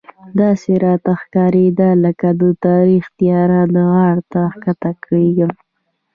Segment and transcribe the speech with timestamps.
[0.39, 3.61] داسې راته ښکارېدل لکه د تاریخ تیاره
[3.93, 5.51] غار ته ښکته کېږم.